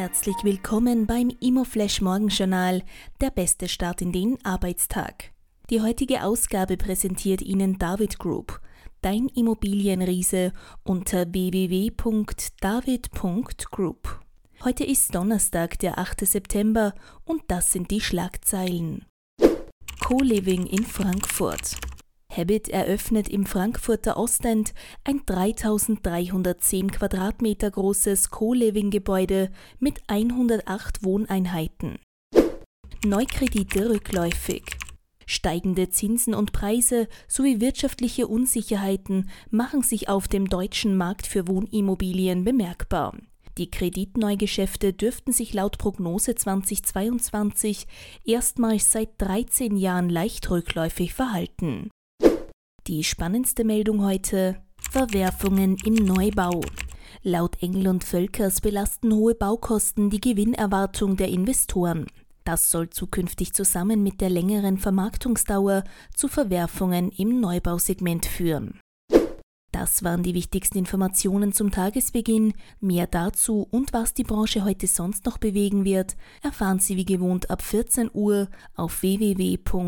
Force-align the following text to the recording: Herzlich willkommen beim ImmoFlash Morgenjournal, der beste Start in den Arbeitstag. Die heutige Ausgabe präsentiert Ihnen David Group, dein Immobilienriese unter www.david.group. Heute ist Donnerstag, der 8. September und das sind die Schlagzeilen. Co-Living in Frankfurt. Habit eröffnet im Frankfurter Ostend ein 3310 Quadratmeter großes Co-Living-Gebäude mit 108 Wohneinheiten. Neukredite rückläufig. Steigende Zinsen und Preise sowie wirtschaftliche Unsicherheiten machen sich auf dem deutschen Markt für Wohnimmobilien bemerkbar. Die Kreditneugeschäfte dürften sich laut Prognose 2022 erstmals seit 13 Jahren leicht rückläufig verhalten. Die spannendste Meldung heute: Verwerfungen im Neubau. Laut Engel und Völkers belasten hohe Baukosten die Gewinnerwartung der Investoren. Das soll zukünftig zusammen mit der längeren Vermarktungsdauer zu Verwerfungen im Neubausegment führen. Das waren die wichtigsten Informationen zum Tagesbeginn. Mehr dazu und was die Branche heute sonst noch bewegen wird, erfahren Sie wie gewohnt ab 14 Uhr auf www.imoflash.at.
Herzlich 0.00 0.36
willkommen 0.44 1.06
beim 1.06 1.28
ImmoFlash 1.40 2.00
Morgenjournal, 2.00 2.82
der 3.20 3.28
beste 3.28 3.68
Start 3.68 4.00
in 4.00 4.12
den 4.12 4.42
Arbeitstag. 4.46 5.24
Die 5.68 5.82
heutige 5.82 6.22
Ausgabe 6.24 6.78
präsentiert 6.78 7.42
Ihnen 7.42 7.76
David 7.76 8.18
Group, 8.18 8.62
dein 9.02 9.28
Immobilienriese 9.28 10.54
unter 10.84 11.30
www.david.group. 11.30 12.30
Heute 14.64 14.84
ist 14.84 15.14
Donnerstag, 15.14 15.78
der 15.80 15.98
8. 15.98 16.26
September 16.26 16.94
und 17.26 17.42
das 17.48 17.70
sind 17.70 17.90
die 17.90 18.00
Schlagzeilen. 18.00 19.04
Co-Living 20.02 20.64
in 20.64 20.82
Frankfurt. 20.86 21.76
Habit 22.30 22.68
eröffnet 22.68 23.28
im 23.28 23.44
Frankfurter 23.44 24.16
Ostend 24.16 24.72
ein 25.04 25.22
3310 25.26 26.90
Quadratmeter 26.92 27.70
großes 27.70 28.30
Co-Living-Gebäude 28.30 29.50
mit 29.80 30.00
108 30.06 31.02
Wohneinheiten. 31.02 31.98
Neukredite 33.04 33.90
rückläufig. 33.90 34.62
Steigende 35.26 35.90
Zinsen 35.90 36.34
und 36.34 36.52
Preise 36.52 37.08
sowie 37.28 37.60
wirtschaftliche 37.60 38.26
Unsicherheiten 38.28 39.30
machen 39.50 39.82
sich 39.82 40.08
auf 40.08 40.26
dem 40.28 40.48
deutschen 40.48 40.96
Markt 40.96 41.26
für 41.26 41.48
Wohnimmobilien 41.48 42.44
bemerkbar. 42.44 43.16
Die 43.58 43.70
Kreditneugeschäfte 43.70 44.92
dürften 44.92 45.32
sich 45.32 45.52
laut 45.54 45.78
Prognose 45.78 46.34
2022 46.34 47.86
erstmals 48.24 48.90
seit 48.90 49.10
13 49.20 49.76
Jahren 49.76 50.08
leicht 50.08 50.50
rückläufig 50.50 51.14
verhalten. 51.14 51.90
Die 52.90 53.04
spannendste 53.04 53.62
Meldung 53.62 54.04
heute: 54.04 54.56
Verwerfungen 54.90 55.76
im 55.84 55.94
Neubau. 55.94 56.60
Laut 57.22 57.62
Engel 57.62 57.86
und 57.86 58.02
Völkers 58.02 58.60
belasten 58.60 59.12
hohe 59.12 59.36
Baukosten 59.36 60.10
die 60.10 60.20
Gewinnerwartung 60.20 61.16
der 61.16 61.28
Investoren. 61.28 62.06
Das 62.42 62.72
soll 62.72 62.90
zukünftig 62.90 63.52
zusammen 63.54 64.02
mit 64.02 64.20
der 64.20 64.28
längeren 64.28 64.76
Vermarktungsdauer 64.76 65.84
zu 66.16 66.26
Verwerfungen 66.26 67.10
im 67.12 67.38
Neubausegment 67.40 68.26
führen. 68.26 68.80
Das 69.70 70.02
waren 70.02 70.24
die 70.24 70.34
wichtigsten 70.34 70.78
Informationen 70.78 71.52
zum 71.52 71.70
Tagesbeginn. 71.70 72.54
Mehr 72.80 73.06
dazu 73.06 73.68
und 73.70 73.92
was 73.92 74.14
die 74.14 74.24
Branche 74.24 74.64
heute 74.64 74.88
sonst 74.88 75.26
noch 75.26 75.38
bewegen 75.38 75.84
wird, 75.84 76.16
erfahren 76.42 76.80
Sie 76.80 76.96
wie 76.96 77.04
gewohnt 77.04 77.50
ab 77.50 77.62
14 77.62 78.10
Uhr 78.12 78.48
auf 78.74 79.00
www.imoflash.at. 79.02 79.80